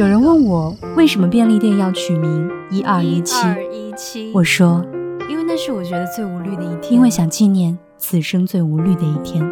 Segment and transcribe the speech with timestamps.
[0.00, 4.32] 有人问我为什么便利店要取名一二一七？
[4.32, 4.82] 我说，
[5.28, 9.46] 因为那是我觉得最无虑的一天，因为想纪念此生最无虑的一天。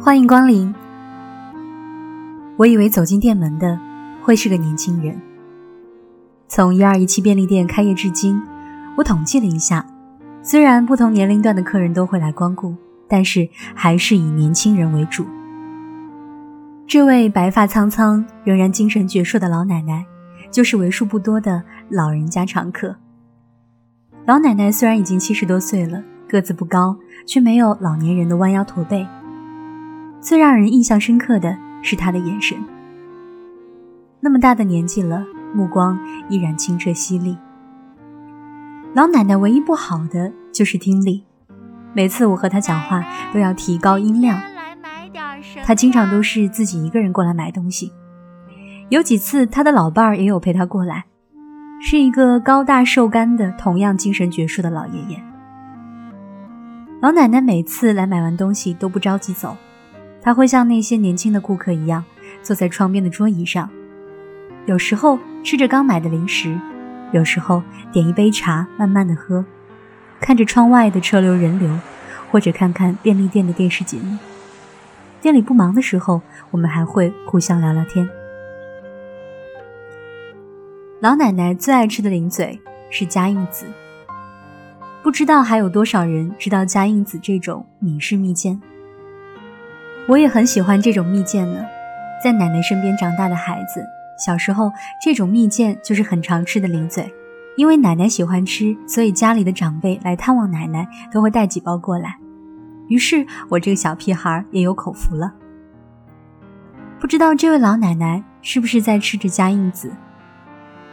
[0.00, 0.74] 欢迎光临。
[2.56, 3.78] 我以为走进店门的
[4.24, 5.22] 会是个年轻人。
[6.48, 8.42] 从一二一七便利店开业至今，
[8.96, 9.86] 我统计了一下。
[10.46, 12.72] 虽然不同年龄段的客人都会来光顾，
[13.08, 15.26] 但是还是以年轻人为主。
[16.86, 20.06] 这位白发苍苍、仍然精神矍铄的老奶奶，
[20.52, 22.94] 就是为数不多的老人家常客。
[24.24, 29.04] 老奶奶虽然已经七十多岁了，个子不高，却没有老年人的弯腰驼背。
[30.20, 32.56] 最让人印象深刻的是她的眼神，
[34.20, 35.98] 那么大的年纪了，目光
[36.28, 37.36] 依然清澈犀利。
[38.94, 41.22] 老奶奶唯一不好的就是听力，
[41.92, 44.40] 每次我和他讲话都要提高音量。
[45.62, 47.92] 他经常都是自己一个人过来买东西，
[48.88, 51.04] 有几次他的老伴儿也有陪他过来，
[51.82, 55.22] 是一个高大瘦干的、同样精神矍铄的老爷爷。
[57.02, 59.54] 老奶奶每次来买完东西都不着急走，
[60.22, 62.02] 她会像那些年轻的顾客一样
[62.42, 63.68] 坐在窗边的桌椅上，
[64.64, 66.58] 有时候吃着刚买的零食。
[67.12, 67.62] 有时候
[67.92, 69.44] 点一杯茶，慢慢的喝，
[70.20, 71.78] 看着窗外的车流人流，
[72.30, 74.18] 或者看看便利店的电视节目。
[75.20, 76.20] 店里不忙的时候，
[76.50, 78.08] 我们还会互相聊聊天。
[81.00, 82.60] 老奶奶最爱吃的零嘴
[82.90, 83.66] 是嘉应子，
[85.02, 88.60] 不知道还有多少人知道嘉应子这种闽式蜜饯。
[90.08, 91.64] 我也很喜欢这种蜜饯呢，
[92.22, 93.84] 在奶奶身边长大的孩子。
[94.24, 94.72] 小时候，
[95.04, 97.12] 这种蜜饯就是很常吃的零嘴，
[97.56, 102.16] 因为奶奶喜欢吃，所以家里的长辈来探望奶奶都会带几包过来。
[102.88, 105.32] 于是我这个小屁孩也有口福了。
[107.00, 109.90] 不知道这位老奶奶是不是在吃着嘉应子，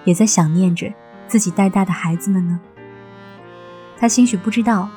[0.06, 0.92] 也在想念着
[1.28, 2.60] 自己带大的孩子们呢？
[3.98, 4.90] 她兴许不知道，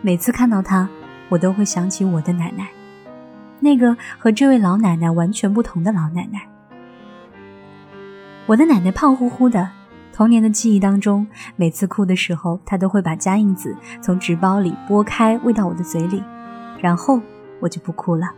[0.00, 0.88] 每次看到她，
[1.28, 2.68] 我都会想起我的奶奶，
[3.60, 6.48] 那个和这位老奶奶完全不同的老奶奶。
[8.46, 9.70] 我的奶奶胖乎乎的，
[10.14, 11.26] 童年的记忆当中，
[11.56, 16.22] 每次哭的时候，他都会把加印子从纸包里剥开，喂到我的嘴里，
[16.78, 17.20] 然后
[17.60, 18.28] 我就不哭了。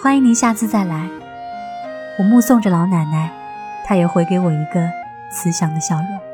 [0.00, 1.06] 欢迎您下次再来。
[2.18, 3.30] 我目送着老奶奶，
[3.86, 4.88] 她也回给我一个
[5.30, 6.29] 慈祥的笑容。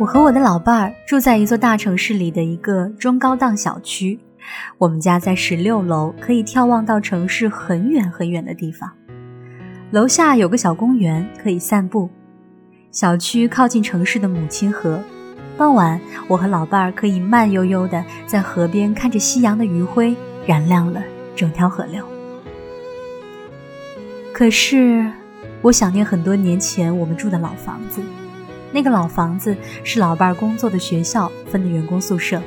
[0.00, 4.18] 我和我的老伴儿住在一座大城市里的一个中高档小区，
[4.78, 8.90] 我们家在十六楼，可以眺望到城市很远很远的地方。
[9.90, 12.08] 楼下有个小公园，可以散步。
[12.90, 14.98] 小区靠近城市的母亲河，
[15.58, 21.02] 傍晚我和老伴儿可以慢悠悠地在河边看着夕阳的余晖燃亮了
[21.36, 22.02] 整条河流。
[24.32, 25.12] 可是，
[25.60, 28.00] 我想念很多年前我们住的老房子。
[28.72, 32.40] 那个老房子是老伴儿工作的学校分的员工宿舍，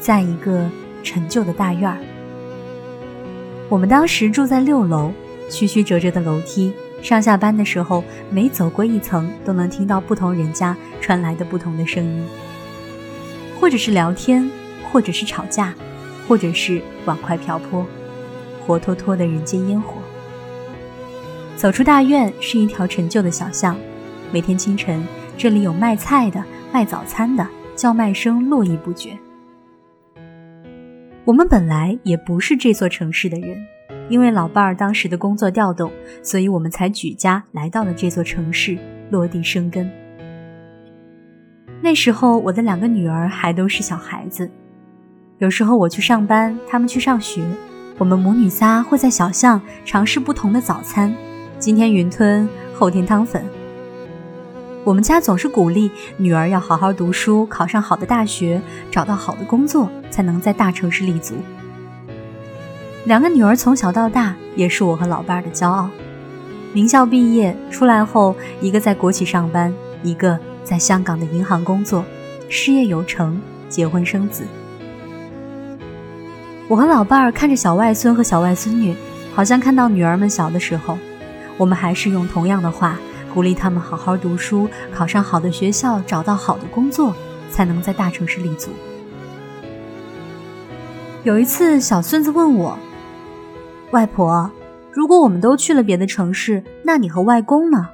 [0.00, 0.68] 在一个
[1.02, 1.98] 陈旧的大院儿。
[3.68, 5.12] 我们当时住在六楼，
[5.50, 12.26] 曲曲折折的楼梯，上下班的时候每走过一层，都能听到不同人家传来的不同的声音，
[13.60, 14.50] 或者是聊天，
[14.90, 15.74] 或者是吵架，
[16.26, 17.86] 或者是碗筷瓢泼，
[18.66, 19.94] 活脱脱的人间烟火。
[21.56, 23.76] 走出大院是一条陈旧的小巷，
[24.32, 25.06] 每天清晨。
[25.38, 27.46] 这里有卖菜的，卖早餐的，
[27.76, 29.16] 叫卖声络绎不绝。
[31.24, 33.56] 我们本来也不是这座城市的人，
[34.08, 35.92] 因为老伴儿当时的工作调动，
[36.24, 38.76] 所以我们才举家来到了这座城市，
[39.10, 39.88] 落地生根。
[41.80, 44.50] 那时候我的两个女儿还都是小孩子，
[45.38, 47.44] 有时候我去上班，她们去上学，
[47.96, 51.14] 我们母女仨会在小巷尝试不同的早餐，
[51.60, 53.44] 今天云吞，后天汤粉。
[54.84, 58.60] 我们家总是鼓励女儿要好好读书，考上好的大学，
[58.90, 61.34] 找到好的工作，才能在大城市立足。
[63.04, 65.90] 两个女儿从小到大也是我和老伴儿的骄傲。
[66.72, 72.04] 名校毕业出来后，一个在国企上班，一个在香港的银行工作，
[72.48, 74.44] 事业有成，结婚生子。
[76.68, 78.94] 我和老伴儿看着小外孙和小外孙女，
[79.34, 80.98] 好像看到女儿们小的时候，
[81.56, 82.98] 我们还是用同样的话
[83.38, 87.14] 鼓励他们好好读书，考上好的学校，找到好的工作，
[87.52, 88.72] 才能在大城市立足。
[91.22, 92.76] 有一次，小孙子问我。
[93.92, 94.50] 外婆，
[94.90, 97.90] 如果我们都去了别的城市，那你和外公呢？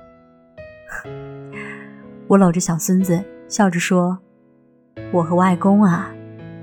[2.26, 4.16] 我搂着小孙子，笑着说
[5.12, 6.10] ：“我和外公啊，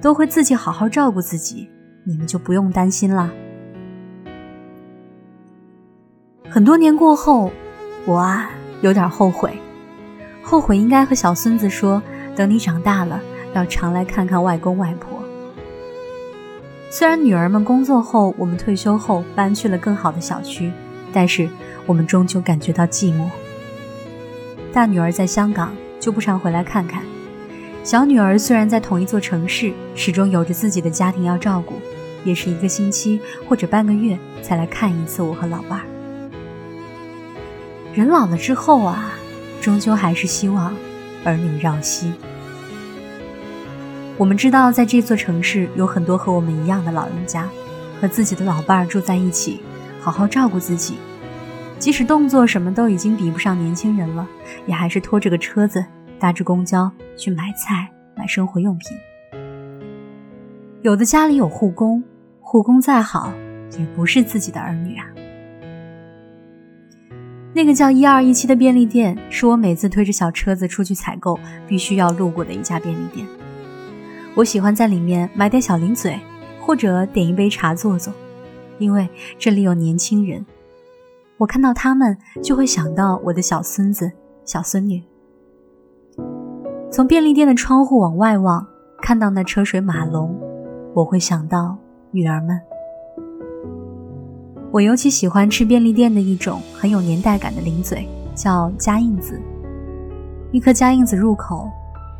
[0.01, 1.69] 都会自己好好照顾自己，
[2.03, 3.31] 你们就不用担心了。”
[6.49, 7.51] 很多年过后，
[8.07, 8.49] 我啊
[8.81, 9.53] 有点后悔，
[10.41, 12.01] 后悔应该和小孙子说，
[12.35, 13.21] 等你长大了，
[13.53, 15.21] 要常来看看外公外婆。
[16.89, 20.71] 虽然女儿们工作后，我们退休后搬去了更好的小区，
[21.13, 21.47] 但是
[21.85, 23.29] 我们终究感觉到寂寞。
[24.73, 27.01] 大女儿在香港，就不常回来看看；
[27.83, 31.75] 小女儿虽然在同一座城市，始终有着自己的家庭要照顾，
[32.23, 35.85] 也是一个星期或者半个月才来看一次我和老伴儿。
[37.93, 39.11] 人老了之后啊，
[39.59, 40.73] 终究还是希望
[41.25, 42.13] 儿女绕膝。
[44.17, 47.49] 我们知道，在这座城市有很多和我们一样的老人家，
[47.99, 49.59] 和自己的老伴儿住在一起，
[49.99, 50.95] 好好照顾自己。
[51.79, 54.25] 即使动作什么都已经比不上年轻人了，
[54.67, 55.83] 也还是拖着个车子，
[56.17, 58.95] 搭着公交去买菜、买生活用品。
[60.81, 62.01] 有的家里有护工，
[62.39, 63.33] 护工再好，
[63.77, 65.05] 也不是自己的儿女啊。
[67.61, 71.37] 那个叫一二一七的便利店，是我每次推着小车子出去采购
[71.67, 73.23] 必须要路过的一家便利店。
[74.33, 76.19] 我喜欢在里面买点小零嘴，
[76.59, 78.11] 或者点一杯茶坐坐，
[78.79, 80.43] 因为这里有年轻人。
[81.37, 84.11] 我看到他们，就会想到我的小孙子、
[84.43, 85.03] 小孙女。
[86.91, 88.65] 从便利店的窗户往外望，
[89.03, 90.35] 看到那车水马龙，
[90.95, 91.77] 我会想到
[92.09, 92.59] 女儿们。
[94.71, 99.37] 我尤其喜欢吃便利店的一种很有年代感的零嘴，叫加印子。
[100.51, 101.69] 一颗加印子入口，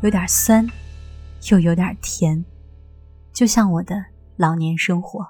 [0.02, 0.66] 有点酸。
[1.50, 2.44] 又有点甜，
[3.32, 3.96] 就像我的
[4.36, 5.26] 老年生活。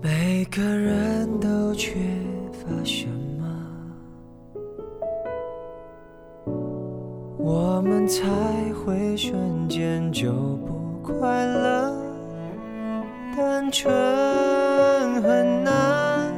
[0.00, 1.94] 每个人都缺
[2.52, 3.44] 乏什么，
[7.36, 8.22] 我们才
[8.74, 11.92] 会瞬间就不快乐？
[13.36, 13.92] 单纯
[15.20, 16.32] 很难，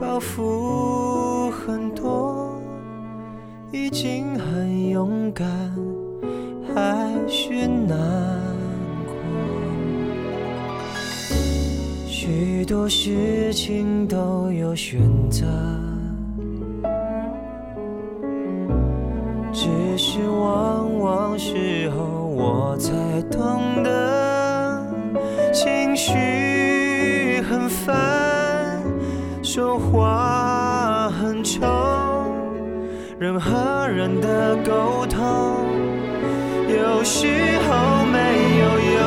[0.00, 2.60] 包袱很多，
[3.70, 5.48] 已经很勇敢。
[6.72, 7.98] 还是难
[9.06, 9.12] 过，
[12.06, 15.44] 许多事情都有选择，
[19.52, 19.68] 只
[19.98, 23.90] 是往往时候我才懂得，
[29.52, 31.60] 说话很冲，
[33.18, 35.66] 人和人的沟通。
[36.68, 37.26] 有时
[37.66, 38.18] 候没
[38.60, 38.64] 有
[38.94, 39.02] 用，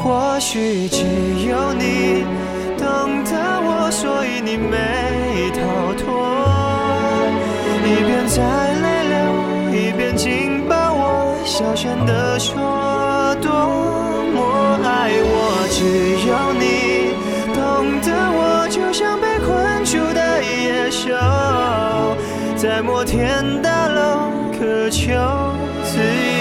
[0.00, 1.02] 或许只
[1.48, 2.22] 有你
[2.78, 2.86] 懂
[3.24, 5.58] 得我，所以你没逃
[5.94, 6.06] 脱。
[7.84, 8.38] 一边在
[8.84, 9.18] 泪流，
[9.72, 12.54] 一边紧抱我，小声地说
[13.42, 13.50] 多
[14.36, 15.66] 么爱我。
[15.72, 15.82] 只
[16.28, 16.62] 有你
[17.52, 17.58] 懂
[18.02, 19.27] 得我，就像被
[22.56, 25.12] 在摩天大楼渴求。
[25.84, 26.37] 自由。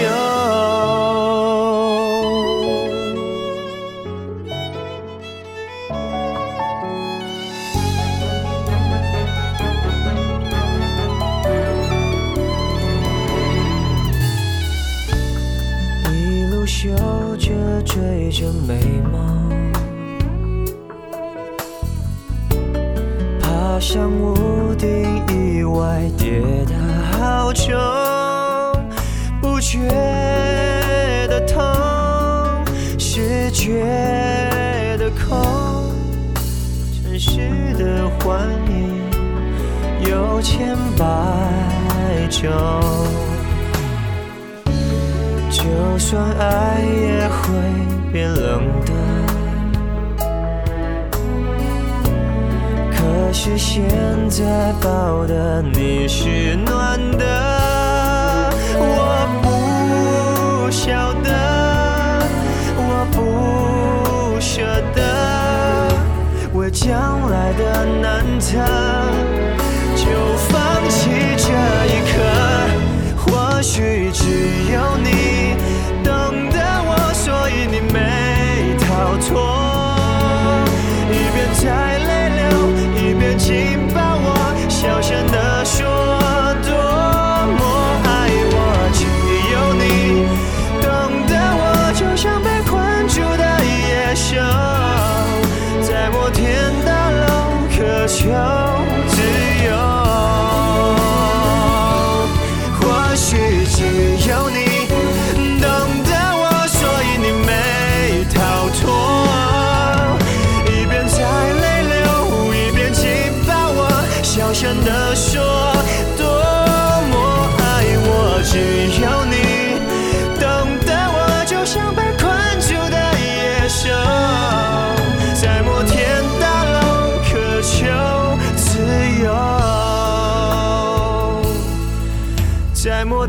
[53.47, 53.81] 是现
[54.29, 62.27] 在抱的你是暖的我不晓得
[62.75, 64.61] 我不舍
[64.93, 65.87] 得
[66.53, 68.57] 为将来的难测
[69.95, 71.53] 就放弃这
[71.87, 72.17] 一刻。
[73.15, 74.25] 或许只
[74.73, 75.55] 有你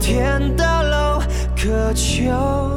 [0.01, 1.21] 天大楼
[1.57, 2.68] 渴求